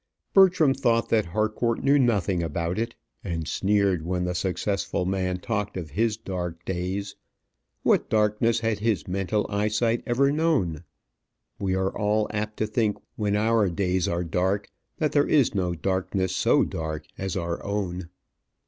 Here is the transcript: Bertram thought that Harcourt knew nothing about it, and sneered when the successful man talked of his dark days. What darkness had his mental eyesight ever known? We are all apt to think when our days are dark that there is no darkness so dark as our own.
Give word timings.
Bertram 0.33 0.73
thought 0.73 1.09
that 1.09 1.25
Harcourt 1.27 1.83
knew 1.83 1.99
nothing 1.99 2.41
about 2.41 2.79
it, 2.79 2.95
and 3.23 3.47
sneered 3.47 4.03
when 4.03 4.23
the 4.23 4.33
successful 4.33 5.05
man 5.05 5.37
talked 5.37 5.77
of 5.77 5.91
his 5.91 6.17
dark 6.17 6.65
days. 6.65 7.15
What 7.83 8.09
darkness 8.09 8.61
had 8.61 8.79
his 8.79 9.07
mental 9.07 9.45
eyesight 9.47 10.01
ever 10.07 10.31
known? 10.31 10.85
We 11.59 11.75
are 11.75 11.95
all 11.95 12.27
apt 12.31 12.57
to 12.57 12.65
think 12.65 12.97
when 13.15 13.35
our 13.35 13.69
days 13.69 14.07
are 14.07 14.23
dark 14.23 14.69
that 14.97 15.11
there 15.11 15.27
is 15.27 15.53
no 15.53 15.75
darkness 15.75 16.35
so 16.35 16.63
dark 16.63 17.05
as 17.19 17.37
our 17.37 17.63
own. 17.63 18.09